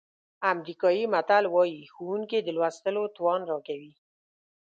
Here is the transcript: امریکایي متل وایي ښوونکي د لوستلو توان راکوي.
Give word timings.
امریکایي 0.51 1.03
متل 1.13 1.43
وایي 1.53 1.81
ښوونکي 1.93 2.37
د 2.41 2.47
لوستلو 2.57 3.03
توان 3.17 3.41
راکوي. 3.51 3.93